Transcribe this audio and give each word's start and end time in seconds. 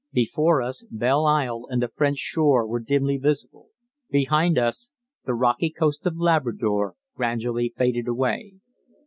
Before 0.13 0.63
us 0.63 0.83
Belle 0.89 1.27
Isle 1.27 1.67
and 1.69 1.79
the 1.79 1.87
French 1.87 2.17
shore 2.17 2.65
were 2.65 2.79
dimly 2.79 3.17
visible. 3.17 3.67
Behind 4.09 4.57
us 4.57 4.89
the 5.27 5.35
rocky 5.35 5.69
coast 5.69 6.07
of 6.07 6.17
Labrador 6.17 6.95
gradually 7.15 7.71
faded 7.77 8.07
away. 8.07 8.55